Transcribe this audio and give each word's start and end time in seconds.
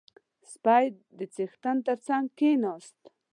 •سپی 0.51 0.85
د 1.17 1.19
څښتن 1.33 1.77
تر 1.87 1.97
څنګ 2.07 2.25
کښېناست. 2.37 2.99